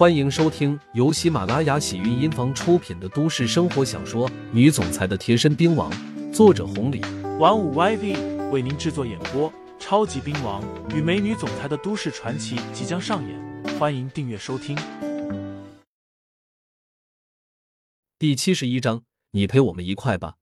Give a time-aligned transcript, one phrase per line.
[0.00, 5.92] 欢迎收听由喜马拉雅喜韵音房出品的都市生活小说《女总裁的贴身兵王》，
[6.32, 7.02] 作者红礼，
[7.38, 9.52] 玩五 YV 为您制作演播。
[9.78, 14.74] 超级兵王与美女总裁的都市传奇即将上演，欢迎订阅收听。
[18.18, 20.36] 第七十一章，你陪我们一块吧。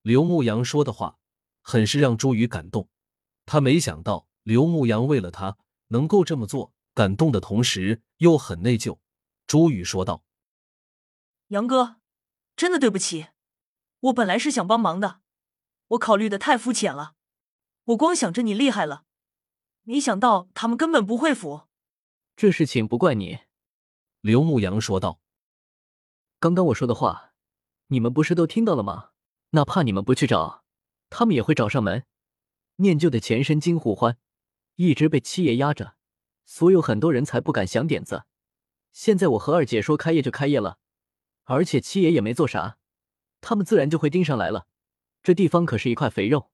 [0.00, 1.18] 刘牧阳说的话，
[1.60, 2.88] 很是让朱宇感动。
[3.44, 6.72] 他没想到刘牧阳为了他能够这么做。
[6.94, 8.98] 感动的同时又很内疚，
[9.46, 10.24] 朱宇说道
[11.48, 11.96] ：“杨哥，
[12.56, 13.28] 真的对不起，
[14.00, 15.20] 我本来是想帮忙的，
[15.88, 17.14] 我考虑的太肤浅了，
[17.84, 19.04] 我光想着你厉害了，
[19.82, 21.68] 没想到他们根本不会服。
[22.36, 23.40] 这事情不怪你。”
[24.20, 25.20] 刘牧阳说道
[26.38, 27.32] ：“刚刚我说的话，
[27.86, 29.10] 你们不是都听到了吗？
[29.50, 30.64] 哪怕你们不去找，
[31.08, 32.04] 他们也会找上门。
[32.76, 34.18] 念旧的前身金虎欢，
[34.76, 35.96] 一直被七爷压着。”
[36.50, 38.24] 所有很多人才不敢想点子，
[38.90, 40.78] 现在我和二姐说开业就开业了，
[41.44, 42.76] 而且七爷也没做啥，
[43.40, 44.66] 他们自然就会盯上来了。
[45.22, 46.50] 这地方可是一块肥肉。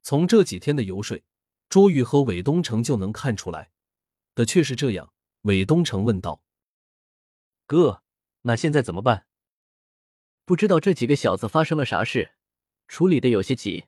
[0.00, 1.20] 从这几天的游说，
[1.68, 3.72] 朱玉和韦东城就能看出来，
[4.36, 5.12] 的确是这样。
[5.42, 6.40] 韦东城问道
[7.66, 8.04] ：“哥，
[8.42, 9.26] 那现在怎么办？
[10.44, 12.34] 不知道这几个小子发生了啥事，
[12.86, 13.86] 处理的有些急。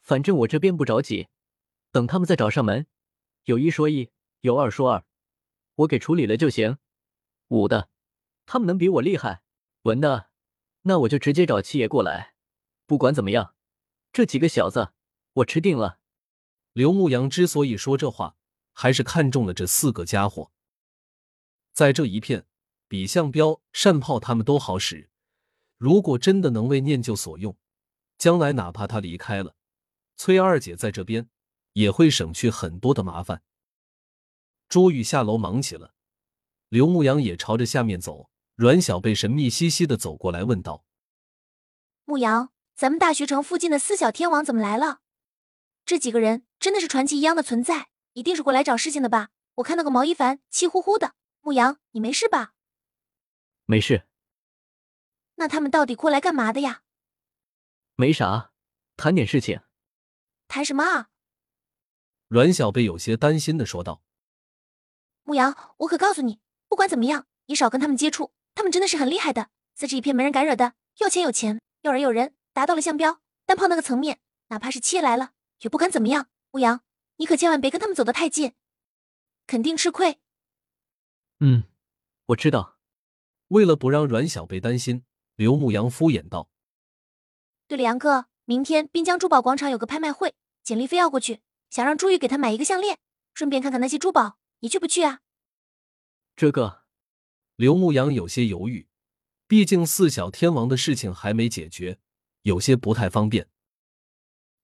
[0.00, 1.28] 反正我这边不着急，
[1.90, 2.86] 等他们再找上门，
[3.44, 4.08] 有一说一。”
[4.42, 5.04] 有二说二，
[5.76, 6.78] 我给处理了就行。
[7.46, 7.88] 武的，
[8.44, 9.44] 他们能比我厉害；
[9.82, 10.30] 文的，
[10.82, 12.34] 那我就直接找七爷过来。
[12.86, 13.54] 不管怎么样，
[14.12, 14.94] 这几个小子
[15.34, 16.00] 我吃定了。
[16.72, 18.36] 刘牧阳之所以说这话，
[18.72, 20.50] 还是看中了这四个家伙。
[21.72, 22.44] 在这一片，
[22.88, 25.08] 比向彪、单炮他们都好使。
[25.78, 27.56] 如果真的能为念旧所用，
[28.18, 29.54] 将来哪怕他离开了，
[30.16, 31.30] 崔二姐在这边
[31.74, 33.44] 也会省去很多的麻烦。
[34.72, 35.92] 朱宇下楼忙起了，
[36.70, 38.30] 刘牧阳也朝着下面走。
[38.54, 40.86] 阮小贝神秘兮兮的走过来，问道
[42.06, 45.00] ：“牧阳，咱们大学城附近的四小天王怎么来了？
[45.84, 49.28] 这几个人真的是传奇一样的存在，一定是过来找事情的吧？
[49.56, 51.16] 我看那个毛一凡气呼呼的。
[51.42, 52.54] 牧阳，你没事吧？
[53.66, 54.06] 没事。
[55.34, 56.84] 那他们到底过来干嘛的呀？
[57.96, 58.54] 没啥，
[58.96, 59.60] 谈点事情。
[60.48, 61.10] 谈什么啊？
[62.28, 64.02] 阮小贝有些担心的说道。
[65.32, 68.34] 牧羊，我可告诉你，不管怎么样，你少跟他们接触。
[68.54, 76.28] 他们真的是很厉害的，在这一片没人敢惹的，要钱有钱，要人有人，达到了向标单炮那个层面，哪怕是七爷来了，也不敢怎么样。
[76.50, 76.82] 牧羊，
[77.16, 78.52] 你可千万别跟他们走得太近，
[79.46, 80.20] 肯定吃亏。
[81.40, 81.64] 嗯，
[82.26, 82.76] 我知道。
[83.48, 85.06] 为了不让阮小贝担心，
[85.36, 86.50] 刘牧阳敷衍道
[87.66, 91.40] ：“对了，杨哥，明天滨江珠宝广场有个拍卖会，简历非要过去，
[91.70, 92.98] 想让朱玉给他买一个项链，
[93.32, 95.21] 顺便看看那些珠宝。”你去不去啊？
[96.34, 96.84] 这个，
[97.56, 98.88] 刘牧阳有些犹豫，
[99.46, 101.98] 毕竟四小天王的事情还没解决，
[102.42, 103.48] 有些不太方便。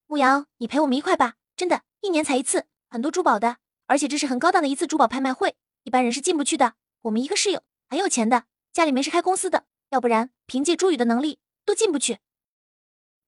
[0.06, 6.74] 牧阳，你陪我们一块吧，真的，一年才一次，很多珠宝的，而且这是很高档的一次珠宝拍卖会，一般人是进不去的。
[7.02, 12.18] 我们一个室友很有钱的，家里面是开公司的，要不然凭借朱宇的能力都进不去。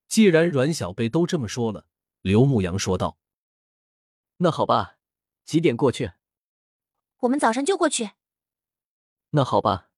[0.09, 1.87] 既然阮小贝都这么说了，
[2.23, 3.19] 刘牧阳说道
[4.39, 4.97] ：“那好吧，
[5.45, 6.13] 几点过去？”
[7.21, 8.11] 我们早上就过去。
[9.33, 9.89] 那好吧，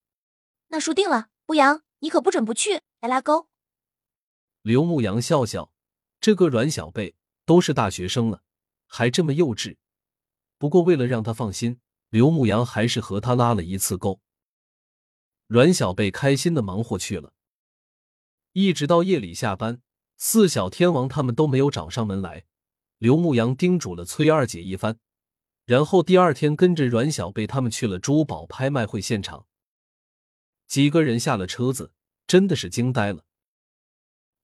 [0.69, 1.29] 那输定了。
[1.49, 3.49] 吴阳，你可不准不去，来拉钩。
[4.61, 5.73] 刘牧阳笑笑，
[6.21, 7.15] 这个阮小贝
[7.47, 8.43] 都是大学生了，
[8.87, 9.77] 还这么幼稚。
[10.59, 14.21] 不过为了让他放心，刘牧阳还是和他拉了一次钩。
[15.47, 17.33] 阮小贝开心的忙活去了，
[18.53, 19.81] 一直到夜里下班，
[20.19, 22.45] 四小天王他们都没有找上门来。
[22.99, 24.99] 刘牧阳叮嘱了崔二姐一番。
[25.73, 29.47] 然后第二天跟着阮小贝他们去了珠宝拍卖会现场。
[30.67, 31.95] 几个人下了车子，
[32.27, 33.25] 真的是惊呆了。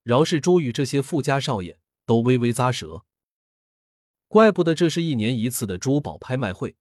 [0.03, 3.05] 饶是朱宇这些富家少爷都微微咂舌。
[4.27, 6.77] 怪不得这是一年一次的珠宝拍卖会，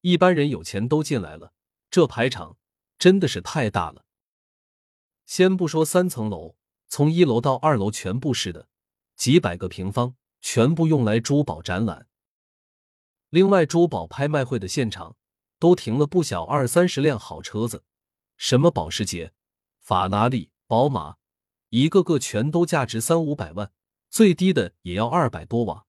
[0.00, 1.52] 一般人有钱都进来了。
[1.92, 2.58] 这排场
[2.98, 4.04] 真的是太大了。
[5.26, 6.56] 先不说三层楼，
[6.88, 8.66] 从一楼到二楼全部是的，
[9.14, 12.08] 几百个平方，全部用来珠宝展览。
[13.30, 15.16] 另外，珠宝拍卖会的现场
[15.60, 17.84] 都停了不小二三十辆好车子，
[18.36, 19.32] 什么保时捷、
[19.78, 21.16] 法拉利、宝马，
[21.68, 23.72] 一个个全都价值三五百万，
[24.08, 25.86] 最低的也要二百多瓦，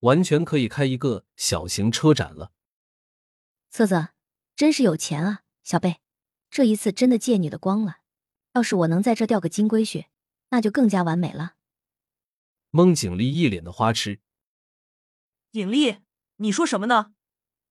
[0.00, 2.52] 完全可以开一个小型车展了。
[3.70, 4.08] 瑟瑟，
[4.54, 6.00] 真是有钱啊，小贝，
[6.50, 8.00] 这一次真的借你的光了。
[8.52, 10.08] 要是我能在这钓个金龟婿，
[10.50, 11.54] 那就更加完美了。
[12.70, 14.20] 孟景丽一脸的花痴，
[15.50, 15.96] 景丽。
[16.42, 17.12] 你说什么呢？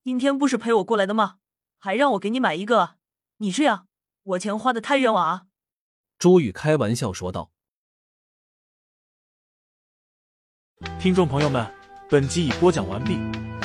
[0.03, 1.37] 今天不是陪我过来的吗？
[1.79, 2.97] 还让我给你买一个？
[3.37, 3.87] 你这样，
[4.21, 5.47] 我钱花的太冤枉啊！
[6.19, 7.51] 朱宇开玩笑说道。
[10.99, 11.65] 听众朋友们，
[12.11, 13.17] 本集已播讲完毕，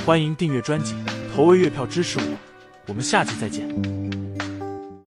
[0.06, 0.95] 欢迎订阅专辑，
[1.35, 2.39] 投喂月票支持我，
[2.87, 4.04] 我们下期再见。